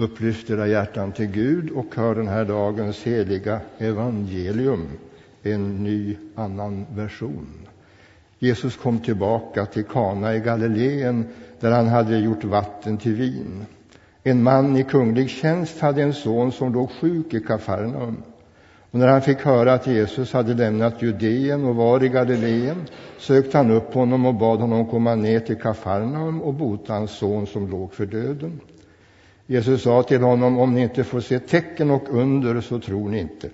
[0.00, 4.88] Upplyft era hjärtan till Gud och hör den här dagens heliga evangelium,
[5.42, 7.68] en ny, annan version.
[8.38, 11.24] Jesus kom tillbaka till Kana i Galileen
[11.60, 13.66] där han hade gjort vatten till vin.
[14.22, 18.22] En man i kunglig tjänst hade en son som låg sjuk i Kafarnaum.
[18.90, 22.86] Och när han fick höra att Jesus hade lämnat Judeen och var i Galileen
[23.18, 27.46] sökte han upp honom och bad honom komma ner till Kafarnaum och bota hans son
[27.46, 28.60] som låg för döden.
[29.50, 33.18] Jesus sa till honom, om ni inte får se tecken och under så tror ni
[33.18, 33.50] inte.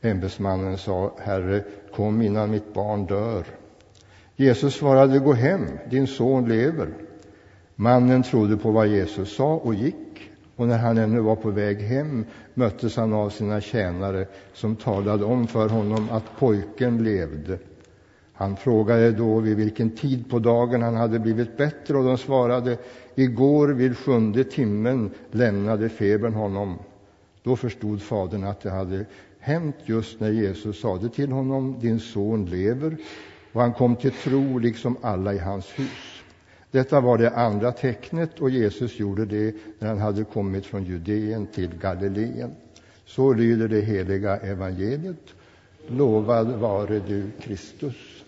[0.00, 3.44] Ämbetsmannen sa, Herre, kom innan mitt barn dör.
[4.36, 6.88] Jesus svarade, gå hem, din son lever.
[7.74, 11.80] Mannen trodde på vad Jesus sa och gick, och när han ännu var på väg
[11.80, 12.24] hem
[12.54, 17.58] möttes han av sina tjänare som talade om för honom att pojken levde.
[18.40, 22.78] Han frågade då vid vilken tid på dagen han hade blivit bättre och de svarade
[23.14, 26.78] igår vid sjunde timmen lämnade febern honom.
[27.42, 29.06] Då förstod fadern att det hade
[29.38, 32.96] hänt just när Jesus sade till honom din son lever
[33.52, 36.22] och han kom till tro liksom alla i hans hus.
[36.70, 41.46] Detta var det andra tecknet och Jesus gjorde det när han hade kommit från Judeen
[41.46, 42.50] till Galileen.
[43.06, 45.34] Så lyder det heliga evangeliet.
[45.86, 48.20] Lovad vare du, Kristus.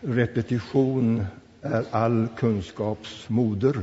[0.00, 1.24] Repetition
[1.62, 3.76] är all kunskaps moder,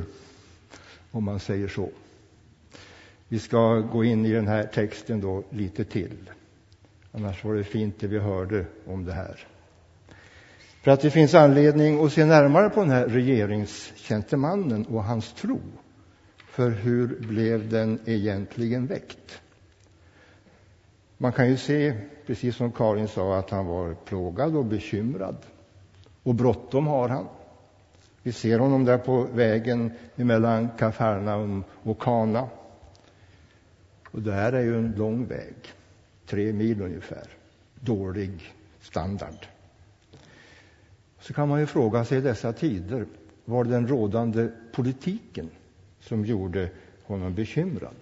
[1.11, 1.89] om man säger så.
[3.28, 6.30] Vi ska gå in i den här texten då lite till.
[7.11, 9.47] Annars var det fint det vi hörde om det här.
[10.81, 15.59] För att det finns anledning att se närmare på den här regeringstjänstemannen och hans tro.
[16.47, 19.41] För hur blev den egentligen väckt?
[21.18, 21.94] Man kan ju se,
[22.26, 25.38] precis som Karin sa, att han var plågad och bekymrad.
[26.24, 27.28] Och bråttom har han.
[28.24, 32.50] Vi ser honom där på vägen mellan Kafarnaum och Kana.
[34.12, 35.56] Och det här är ju en lång väg,
[36.26, 37.28] tre mil ungefär.
[37.75, 39.48] Dålig standard.
[41.20, 43.06] Så kan man ju fråga sig i dessa tider,
[43.46, 45.50] var det den rådande politiken
[46.00, 46.70] som gjorde
[47.04, 47.96] honom bekymrad?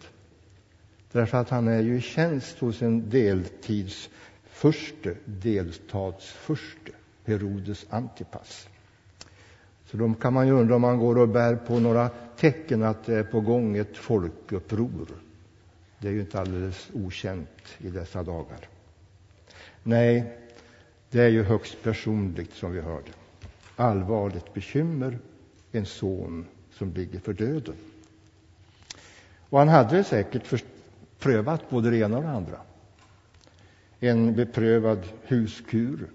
[1.13, 6.91] Därför att han är ju i tjänst hos en deltidsfurste, delstatsfurste,
[7.25, 8.67] Herodes Antipas.
[9.85, 13.05] Så då kan man ju undra om han går och bär på några tecken att
[13.05, 15.07] det är på gång ett folkuppror.
[15.99, 18.59] Det är ju inte alldeles okänt i dessa dagar.
[19.83, 20.37] Nej,
[21.09, 23.11] det är ju högst personligt, som vi hörde.
[23.75, 25.19] Allvarligt bekymmer,
[25.71, 27.75] en son som ligger för döden.
[29.49, 30.47] Och han hade säkert
[31.23, 32.57] prövat både det ena och det andra.
[33.99, 36.09] En beprövad huskur,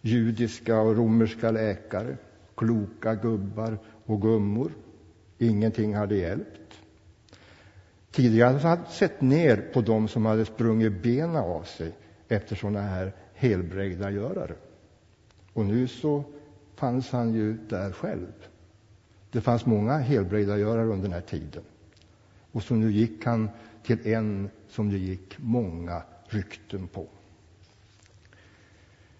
[0.00, 2.16] judiska och romerska läkare,
[2.54, 4.72] kloka gubbar och gummor.
[5.38, 6.72] Ingenting hade hjälpt.
[8.10, 11.92] Tidigare hade han sett ner på dem som hade sprungit benen av sig
[12.28, 14.54] efter sådana här helbrägdagörare.
[15.52, 16.24] Och nu så
[16.74, 18.32] fanns han ju där själv.
[19.30, 21.62] Det fanns många helbrägdagörare under den här tiden.
[22.52, 23.50] Och så nu gick han
[23.82, 27.06] till en som det gick många rykten på.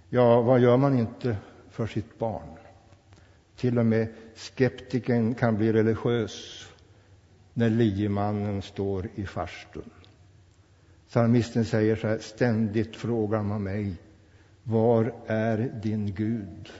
[0.08, 1.36] Ja, vad gör man inte
[1.70, 2.48] för sitt barn?
[3.56, 6.66] Till och med skeptikern kan bli religiös
[7.54, 9.90] när liemannen står i farstun.
[11.08, 13.94] Psalmisten säger så här, ständigt frågar man mig,
[14.62, 16.72] var är din Gud?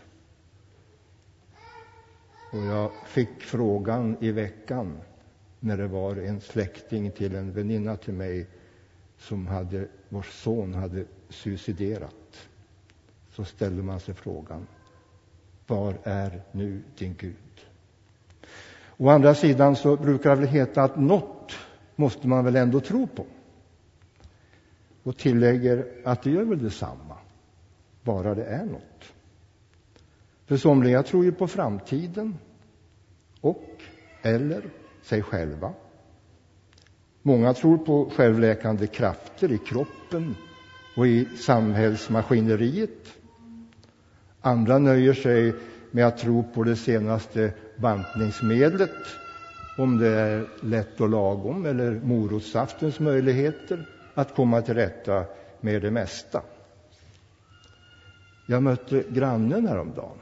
[2.51, 4.99] Och jag fick frågan i veckan
[5.65, 8.47] när det var en släkting till en väninna till mig
[9.19, 12.49] som hade, vars son hade suiciderat.
[13.31, 14.67] Så ställde man sig frågan,
[15.67, 17.37] var är nu din Gud?
[18.97, 21.53] Å andra sidan så brukar det väl heta att något
[21.97, 23.27] måste man väl ändå tro på.
[25.03, 27.17] Och tillägger att det gör väl detsamma,
[28.03, 29.13] bara det är något.
[30.47, 32.39] För somliga tror ju på framtiden
[33.41, 33.69] och
[34.23, 34.63] eller
[35.03, 35.73] sig själva.
[37.23, 40.37] Många tror på självläkande krafter i kroppen
[40.95, 43.07] och i samhällsmaskineriet.
[44.41, 45.55] Andra nöjer sig
[45.91, 48.91] med att tro på det senaste bantningsmedlet,
[49.79, 55.25] om det är lätt och lagom eller morotssaftens möjligheter att komma till rätta
[55.61, 56.43] med det mesta.
[58.47, 60.19] Jag mötte grannen häromdagen.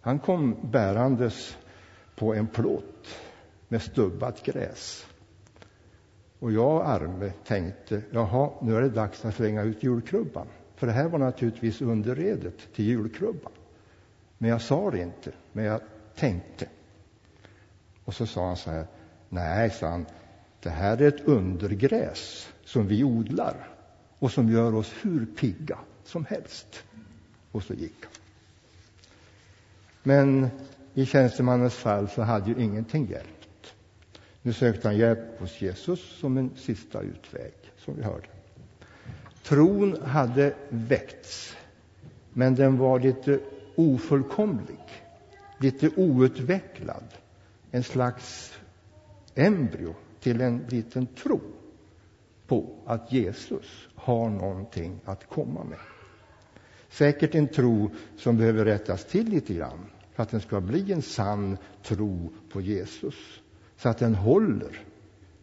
[0.00, 1.56] Han kom bärandes
[2.16, 3.06] på en plåt
[3.70, 5.06] med stubbat gräs.
[6.38, 10.46] Och jag, arme, tänkte, jaha, nu är det dags att slänga ut julkrubban.
[10.76, 13.52] För det här var naturligtvis underredet till julkrubban.
[14.38, 15.80] Men jag sa det inte, men jag
[16.16, 16.68] tänkte.
[18.04, 18.86] Och så sa han så här,
[19.28, 20.06] nej, sa han,
[20.60, 23.68] det här är ett undergräs som vi odlar
[24.18, 26.84] och som gör oss hur pigga som helst.
[27.52, 28.12] Och så gick han.
[30.02, 30.48] Men
[30.94, 33.39] i tjänstemannens fall så hade ju ingenting hjälpt.
[34.42, 38.26] Nu sökte han hjälp hos Jesus som en sista utväg, som vi hörde.
[39.42, 41.56] Tron hade väckts,
[42.32, 43.40] men den var lite
[43.74, 44.78] ofullkomlig,
[45.58, 47.04] lite outvecklad.
[47.70, 48.52] En slags
[49.34, 51.40] embryo till en liten tro
[52.46, 55.78] på att Jesus har någonting att komma med.
[56.88, 61.02] Säkert en tro som behöver rättas till lite grann för att den ska bli en
[61.02, 63.40] sann tro på Jesus.
[63.80, 64.78] Så att den håller,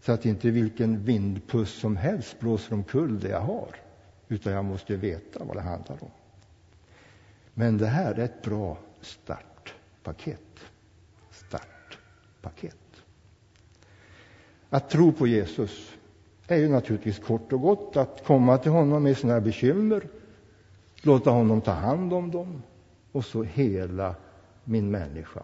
[0.01, 3.75] så att inte vilken vindpuss som helst blåser omkull det jag har.
[4.27, 6.11] Utan jag måste veta vad det handlar om.
[7.53, 10.59] Men det här är ett bra startpaket.
[11.31, 12.77] Startpaket.
[14.69, 15.93] Att tro på Jesus
[16.47, 20.07] är ju naturligtvis kort och gott att komma till honom med sina bekymmer,
[21.01, 22.63] låta honom ta hand om dem
[23.11, 24.15] och så hela
[24.63, 25.43] min människa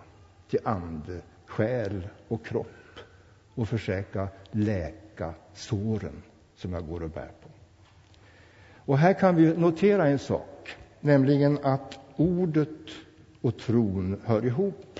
[0.49, 2.67] till ande, själ och kropp
[3.55, 6.23] och försöka läka såren
[6.55, 7.49] som jag går och bär på.
[8.85, 12.69] Och här kan vi notera en sak, nämligen att ordet
[13.41, 14.99] och tron hör ihop.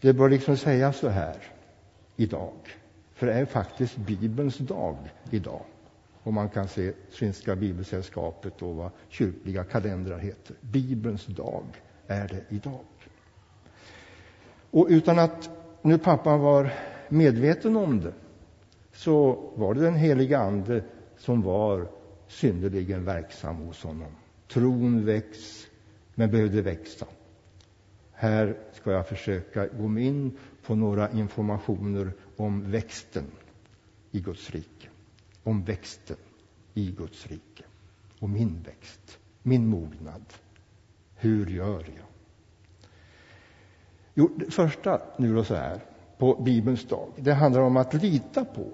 [0.00, 1.36] Det bör liksom sägas så här
[2.16, 2.54] idag,
[3.14, 4.96] för det är faktiskt Bibelns dag
[5.30, 5.62] idag.
[6.22, 10.56] Och man kan se Svenska Bibelsällskapet och vad kyrkliga kalendrar heter.
[10.60, 11.64] Bibelns dag
[12.06, 12.84] är det idag.
[14.70, 15.50] Och utan att
[15.84, 16.72] nu pappan var
[17.08, 18.12] medveten om det
[18.92, 20.84] så var det den heliga Ande
[21.16, 21.88] som var
[22.28, 24.12] synnerligen verksam hos honom.
[24.48, 25.66] Tron väcks,
[26.14, 27.06] men behövde växa.
[28.12, 33.24] Här ska jag försöka gå in på några informationer om växten
[34.10, 34.88] i Guds rike.
[35.42, 36.16] Om växten
[36.74, 37.64] i Guds rike.
[38.18, 40.24] Och min växt, min mognad.
[41.14, 42.13] Hur gör jag?
[44.14, 45.80] Jo, det första nu då så här,
[46.18, 48.66] på Bibelns dag, det handlar om att lita på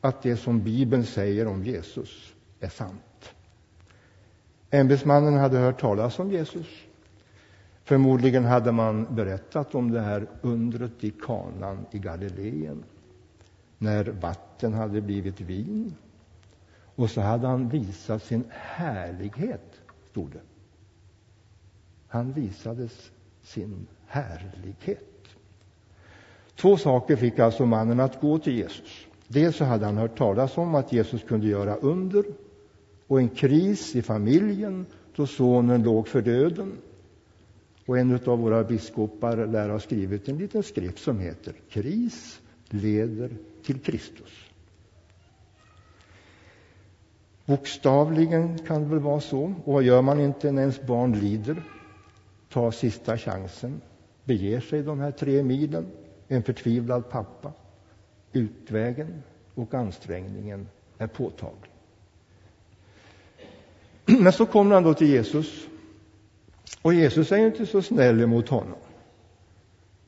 [0.00, 3.34] att det som Bibeln säger om Jesus är sant.
[4.70, 6.66] Ämbetsmannen hade hört talas om Jesus.
[7.84, 12.84] Förmodligen hade man berättat om det här undret i kanan i Galileen
[13.78, 15.94] när vatten hade blivit vin.
[16.94, 19.80] Och så hade han visat sin härlighet,
[20.10, 20.40] stod det.
[22.08, 23.10] Han visades
[23.42, 25.28] sin härlighet.
[26.56, 29.06] Två saker fick alltså mannen att gå till Jesus.
[29.28, 32.24] Dels så hade han hört talas om att Jesus kunde göra under
[33.06, 34.86] och en kris i familjen
[35.16, 36.72] då sonen låg för döden.
[37.86, 43.30] Och en av våra biskopar lär ha skrivit en liten skrift som heter Kris leder
[43.64, 44.50] till Kristus.
[47.46, 49.54] Bokstavligen kan det väl vara så.
[49.64, 51.62] Och vad gör man inte när ens barn lider?
[52.48, 53.80] Ta sista chansen,
[54.24, 55.86] beger sig de här tre milen,
[56.28, 57.52] en förtvivlad pappa.
[58.32, 59.22] Utvägen
[59.54, 60.68] och ansträngningen
[60.98, 61.70] är påtaglig.
[64.20, 65.66] Men så kommer han då till Jesus.
[66.82, 68.78] Och Jesus är ju inte så snäll emot honom.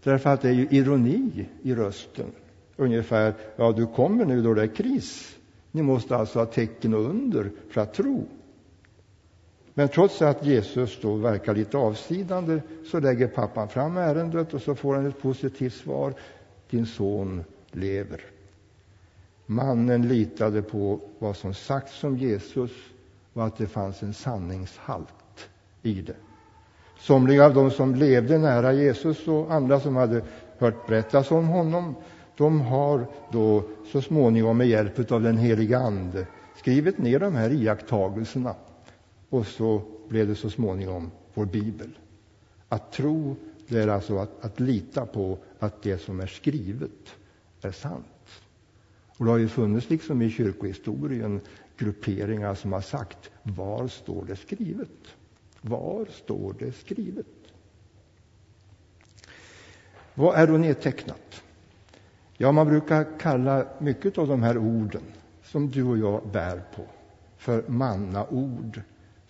[0.03, 2.27] Därför att det är ju ironi i rösten.
[2.77, 5.39] Ungefär, ja du kommer nu då det är kris.
[5.71, 8.27] Ni måste alltså ha tecken och under för att tro.
[9.75, 12.61] Men trots att Jesus då verkar lite avsidande
[12.91, 16.15] så lägger pappan fram ärendet och så får han ett positivt svar.
[16.71, 18.21] Din son lever.
[19.47, 22.71] Mannen litade på vad som sagts om Jesus
[23.33, 25.49] och att det fanns en sanningshalt
[25.83, 26.17] i det.
[26.99, 30.23] Somliga av dem som levde nära Jesus och andra som hade
[30.59, 31.95] hört berättas om honom,
[32.37, 33.63] de har då
[33.93, 36.27] så småningom med hjälp av den heliga Ande
[36.57, 38.55] skrivit ner de här iakttagelserna.
[39.33, 41.99] Och så blev det så småningom vår bibel.
[42.69, 43.37] Att tro,
[43.69, 47.17] det är alltså att, att lita på att det som är skrivet
[47.63, 48.41] är sant.
[49.17, 51.41] Och det har ju funnits liksom i kyrkohistorien
[51.77, 55.15] grupperingar som har sagt var står det skrivet?
[55.61, 57.27] Var står det skrivet?
[60.15, 61.43] Vad är då nedtecknat?
[62.37, 65.03] Ja, man brukar kalla mycket av de här orden
[65.45, 66.85] som du och jag bär på
[67.37, 68.81] för mannaord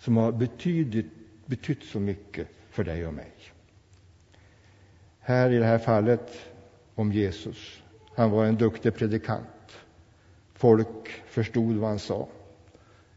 [0.03, 1.05] som har betydit,
[1.45, 3.31] betytt så mycket för dig och mig.
[5.19, 6.31] Här i det här fallet
[6.95, 7.81] om Jesus.
[8.15, 9.77] Han var en duktig predikant.
[10.53, 12.27] Folk förstod vad han sa.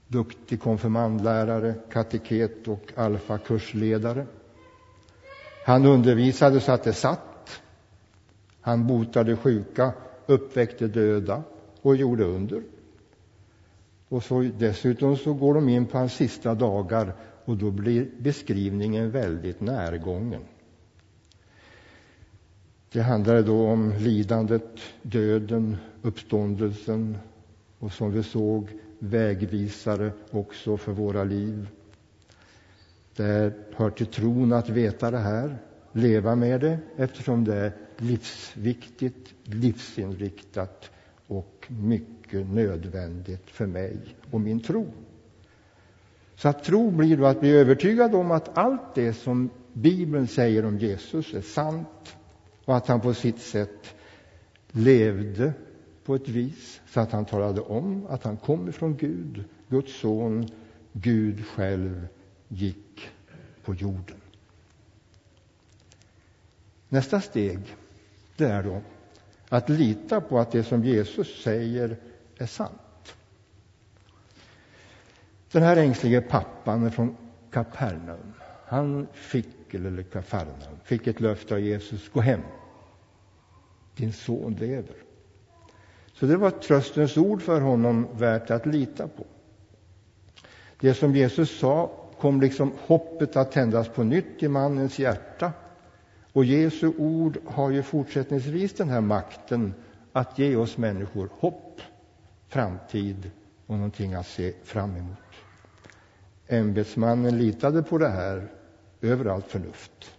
[0.09, 4.27] Duktig konfirmandlärare, kateket och alfakursledare.
[5.65, 7.63] Han undervisade så att det satt.
[8.61, 9.93] Han botade sjuka,
[10.27, 11.43] uppväckte döda
[11.83, 12.63] och gjorde under.
[14.09, 19.11] Och så, dessutom så går de in på hans sista dagar och då blir beskrivningen
[19.11, 20.41] väldigt närgången.
[22.93, 27.19] Det handlade då om lidandet, döden, uppståndelsen
[27.79, 31.69] och som vi såg vägvisare också för våra liv.
[33.17, 35.59] Det hör till tron att veta det här,
[35.93, 40.91] leva med det eftersom det är livsviktigt, livsinriktat
[41.27, 43.99] och mycket nödvändigt för mig
[44.31, 44.93] och min tro.
[46.37, 50.65] Så att tro blir då att bli övertygad om att allt det som Bibeln säger
[50.65, 52.17] om Jesus är sant
[52.65, 53.95] och att han på sitt sätt
[54.71, 55.53] levde
[56.05, 60.49] på ett vis så att han talade om att han kom ifrån Gud, Guds son,
[60.93, 62.09] Gud själv
[62.49, 63.11] gick
[63.65, 64.21] på jorden.
[66.89, 67.59] Nästa steg
[68.37, 68.83] det är då
[69.49, 71.97] att lita på att det som Jesus säger
[72.37, 73.17] är sant.
[75.53, 77.17] Den här ängslige pappan från
[77.51, 78.33] Kapernaum,
[78.67, 82.41] han fick, eller Kapernaum, fick ett löfte av Jesus, gå hem.
[83.97, 84.97] Din son lever.
[86.13, 89.27] Så det var tröstens ord för honom värt att lita på.
[90.81, 95.53] Det som Jesus sa kom liksom hoppet att tändas på nytt i mannens hjärta.
[96.37, 99.75] Och Jesu ord har ju fortsättningsvis den här makten
[100.13, 101.81] att ge oss människor hopp,
[102.49, 103.31] framtid
[103.67, 105.19] och någonting att se fram emot.
[106.47, 108.49] Ämbetsmannen litade på det här
[109.01, 110.17] över allt förnuft.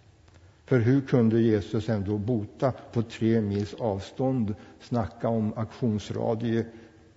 [0.64, 4.54] För hur kunde Jesus ändå bota på tre mils avstånd?
[4.80, 6.66] Snacka om aktionsradie,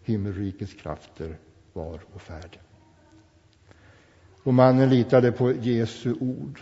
[0.04, 1.38] himmelrikets krafter
[1.74, 2.60] var och färd.
[4.44, 6.62] Och mannen litade på Jesu ord.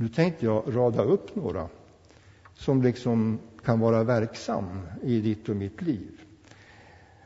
[0.00, 1.68] Nu tänkte jag rada upp några
[2.54, 4.64] som liksom kan vara verksam
[5.02, 6.20] i ditt och mitt liv.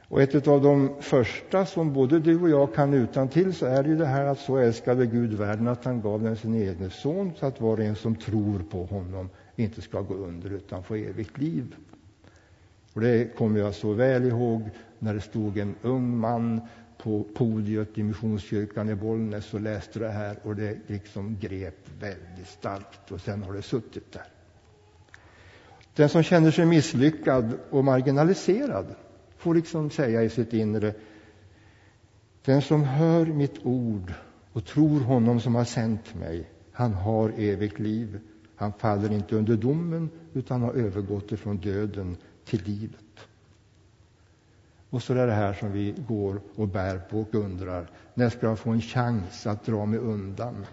[0.08, 3.84] Och ett av de första som både du och jag kan utan till så är
[3.84, 7.32] ju det här att så älskade Gud världen att han gav den sin egen son
[7.36, 10.94] så att var och en som tror på honom inte ska gå under utan få
[10.94, 11.74] evigt liv.
[12.92, 16.60] Och det kommer jag så väl ihåg när det stod en ung man
[17.02, 22.48] på podiet i Missionskyrkan i Bollnäs och läste det här och det liksom grep väldigt
[22.48, 24.26] starkt och sen har det suttit där.
[25.94, 28.94] Den som känner sig misslyckad och marginaliserad
[29.36, 30.94] får liksom säga i sitt inre
[32.44, 34.12] den som hör mitt ord
[34.52, 38.20] och tror honom som har sänt mig, han har evigt liv.
[38.56, 43.28] Han faller inte under domen utan har övergått ifrån döden till livet.
[44.92, 47.90] Och så är det här som vi går och bär på och undrar.
[48.14, 50.66] När ska jag få en chans att dra mig undan?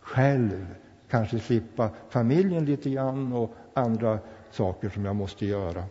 [0.00, 0.66] Själv
[1.10, 4.18] kanske slippa familjen lite grann och andra
[4.50, 5.84] saker som jag måste göra.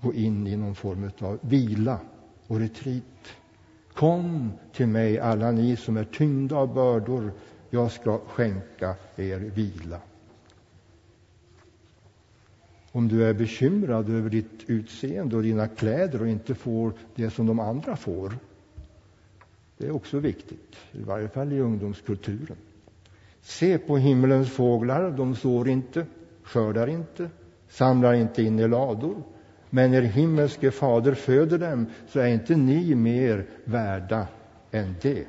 [0.00, 1.98] Gå in i någon form av vila
[2.46, 3.28] och retreat.
[3.94, 7.32] Kom till mig alla ni som är tyngda av bördor.
[7.70, 10.00] Jag ska skänka er vila.
[12.98, 17.46] Om du är bekymrad över ditt utseende och dina kläder och inte får det som
[17.46, 18.38] de andra får.
[19.76, 22.56] Det är också viktigt, i varje fall i ungdomskulturen.
[23.40, 26.06] Se på himmelens fåglar, de sår inte,
[26.42, 27.30] skördar inte,
[27.68, 29.22] samlar inte in i lador.
[29.70, 34.26] Men er himmelske fader föder dem, så är inte ni mer värda
[34.70, 35.24] än det.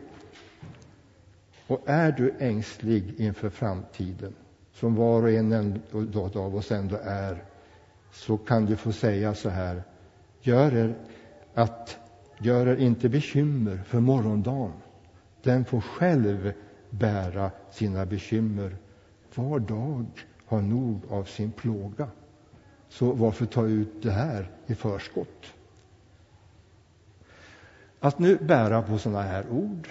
[1.68, 4.34] Och är du ängslig inför framtiden,
[4.74, 5.82] som var och en
[6.36, 7.44] av oss ändå är,
[8.12, 9.84] så kan du få säga så här.
[10.42, 10.96] Gör er,
[11.54, 11.98] att,
[12.38, 14.74] gör er inte bekymmer för morgondagen.
[15.44, 16.54] Den får själv
[16.90, 18.76] bära sina bekymmer.
[19.36, 20.06] Var dag
[20.46, 22.08] har nog av sin plåga.
[22.90, 25.54] Så varför ta ut det här i förskott?
[28.00, 29.88] Att nu bära på sådana här ord,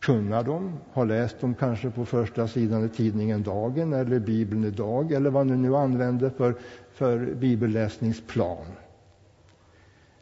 [0.00, 5.12] kunna dem, ha läst dem kanske på första sidan i tidningen Dagen eller Bibeln idag
[5.12, 6.54] eller vad ni nu använder för,
[6.92, 8.66] för bibelläsningsplan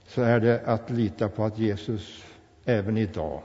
[0.06, 2.25] så är det att lita på att Jesus
[2.64, 3.42] även idag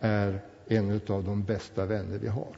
[0.00, 2.56] är en av de bästa vänner vi har.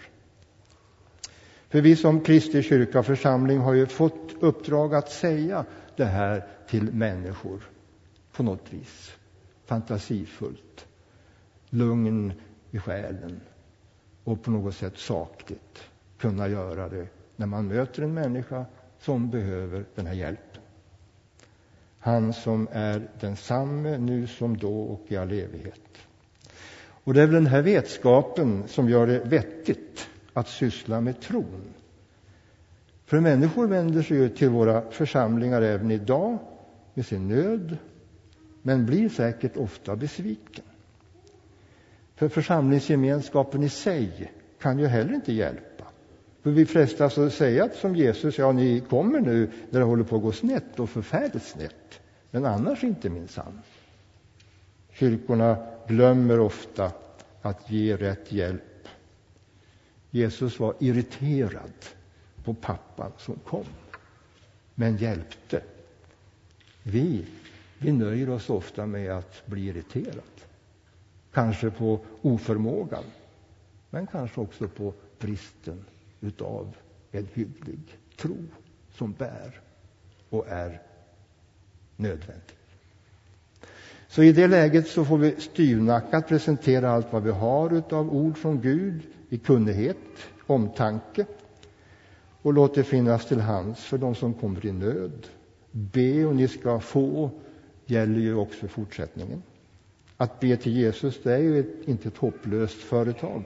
[1.68, 5.64] För vi som Kristi kyrka och församling har ju fått uppdrag att säga
[5.97, 7.61] det här till människor
[8.32, 9.12] på något vis.
[9.64, 10.87] Fantasifullt,
[11.70, 12.32] lugn
[12.70, 13.40] i själen
[14.24, 15.82] och på något sätt sakligt
[16.18, 18.64] kunna göra det när man möter en människa
[18.98, 20.62] som behöver den här hjälpen.
[21.98, 25.80] Han som är densamme nu som då och i all evighet.
[27.04, 31.74] Och det är väl den här vetskapen som gör det vettigt att syssla med tron.
[33.04, 36.38] För människor vänder sig ju till våra församlingar även idag
[36.94, 37.76] med sin nöd,
[38.62, 40.64] men blir säkert ofta besviken.
[42.20, 45.84] För församlingsgemenskapen i sig kan ju heller inte hjälpa.
[46.42, 50.16] För vi frestas att säga som Jesus, ja ni kommer nu när det håller på
[50.16, 52.00] att gå snett och förfärligt snett,
[52.30, 53.60] men annars inte minsann.
[54.92, 56.92] Kyrkorna glömmer ofta
[57.42, 58.88] att ge rätt hjälp.
[60.10, 61.72] Jesus var irriterad
[62.44, 63.64] på pappan som kom,
[64.74, 65.62] men hjälpte.
[66.82, 67.26] Vi,
[67.78, 70.22] vi nöjer oss ofta med att bli irriterade.
[71.32, 73.04] Kanske på oförmågan,
[73.90, 75.84] men kanske också på bristen
[76.20, 76.76] utav
[77.12, 78.37] en hygglig tro
[78.92, 79.60] som bär
[80.30, 80.82] och är
[81.96, 82.56] nödvändig.
[84.08, 88.38] Så i det läget så får vi styvnackat presentera allt vad vi har utav ord
[88.38, 89.96] från Gud i kunnighet,
[90.46, 91.26] omtanke
[92.42, 95.26] och låt det finnas till hands för de som kommer i nöd.
[95.70, 97.30] Be och ni ska få
[97.87, 99.42] gäller ju också i fortsättningen.
[100.20, 103.44] Att be till Jesus det är ju ett, inte ett hopplöst företag.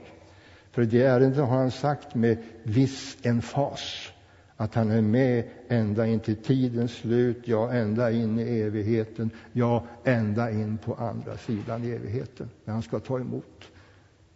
[0.71, 4.11] För i det ärendet har han sagt med viss emfas
[4.55, 9.87] att han är med ända in till tidens slut, ja, ända in i evigheten, ja,
[10.03, 13.71] ända in på andra sidan i evigheten, när han ska ta emot,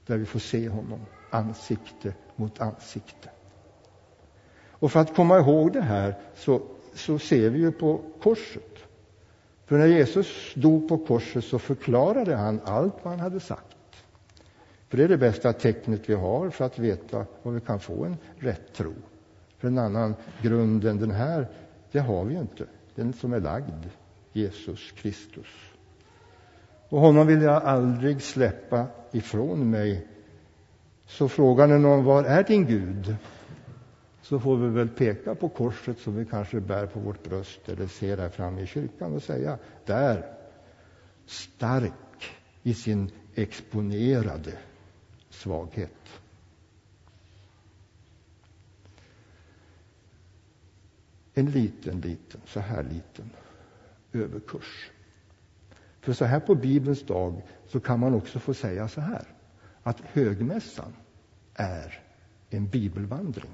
[0.05, 3.29] där vi får se honom ansikte mot ansikte.
[4.69, 6.61] Och för att komma ihåg det här så,
[6.93, 8.68] så ser vi ju på korset.
[9.69, 13.77] För när Jesus dog på korset så förklarade han allt vad han hade sagt.
[14.87, 18.05] För det är det bästa tecknet vi har för att veta om vi kan få
[18.05, 18.93] en rätt tro.
[19.57, 21.47] För en annan grund än den här,
[21.91, 22.65] det har vi ju inte.
[22.95, 23.85] Den som är lagd,
[24.33, 25.47] Jesus Kristus.
[26.89, 30.07] Och honom vill jag aldrig släppa ifrån mig.
[31.05, 33.15] Så frågan är någon, var är din Gud?
[34.21, 37.87] Så får vi väl peka på korset som vi kanske bär på vårt bröst eller
[37.87, 40.37] ser här framme i kyrkan och säga, där,
[41.25, 44.57] stark i sin exponerade
[45.29, 46.21] svaghet.
[51.33, 53.29] En liten, liten, så här liten
[54.13, 54.91] överkurs.
[56.01, 59.27] För så här på Bibelns dag så kan man också få säga så här
[59.83, 60.93] att högmässan
[61.53, 62.03] är
[62.49, 63.51] en bibelvandring.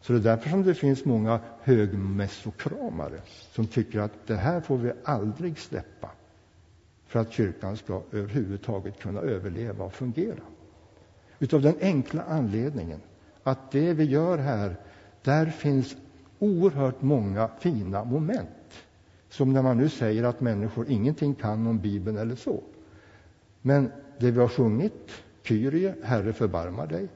[0.00, 3.20] Så det är därför som det finns många högmässokramare
[3.52, 6.10] som tycker att det här får vi aldrig släppa
[7.06, 10.42] för att kyrkan ska överhuvudtaget kunna överleva och fungera.
[11.38, 13.00] Utav den enkla anledningen
[13.42, 14.76] att det vi gör här,
[15.22, 15.96] där finns
[16.38, 18.48] oerhört många fina moment.
[19.28, 22.62] Som när man nu säger att människor ingenting kan om Bibeln eller så.
[23.62, 25.10] Men det vi har sjungit,
[25.42, 27.08] Kyrie, Herre förbarma dig,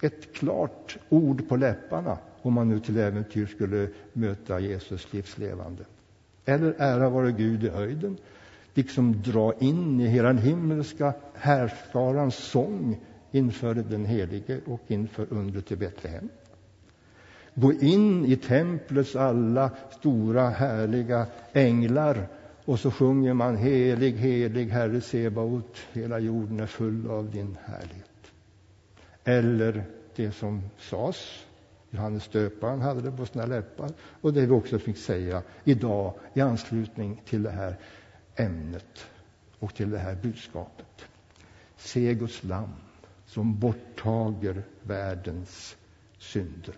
[0.00, 5.84] ett klart ord på läpparna om man nu till äventyr skulle möta Jesus livslevande.
[6.44, 8.16] Eller ära vare Gud i höjden,
[8.74, 15.72] liksom dra in i hela den himmelska härskarans sång inför den helige och inför undret
[15.72, 16.28] i Betlehem.
[17.54, 22.28] Gå in i templets alla stora härliga änglar
[22.64, 28.13] och så sjunger man helig, helig Herre Sebaot, hela jorden är full av din härlighet.
[29.24, 29.84] Eller
[30.16, 31.44] det som sades,
[31.90, 36.40] Johannes döparen hade det på sina läppar och det vi också fick säga idag i
[36.40, 37.76] anslutning till det här
[38.36, 39.06] ämnet
[39.58, 41.04] och till det här budskapet.
[41.76, 42.74] Se Guds lam
[43.26, 45.76] som borttager världens
[46.18, 46.74] synder.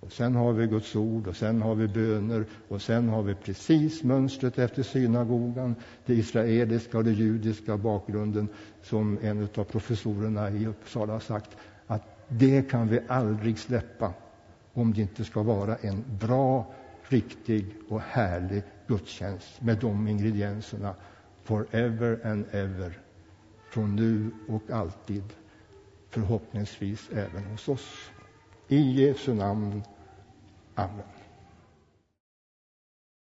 [0.00, 3.34] Och sen har vi Guds ord och sen har vi böner och sen har vi
[3.34, 5.74] precis mönstret efter synagogan,
[6.06, 8.48] det israeliska och det judiska bakgrunden
[8.82, 11.56] som en av professorerna i Uppsala har sagt
[11.86, 14.14] att det kan vi aldrig släppa
[14.72, 16.74] om det inte ska vara en bra,
[17.08, 20.94] riktig och härlig gudstjänst med de ingredienserna
[21.42, 22.98] forever and ever,
[23.68, 25.24] från nu och alltid,
[26.10, 28.10] förhoppningsvis även hos oss.
[28.70, 29.82] I Jesu namn.
[30.76, 31.15] Amen.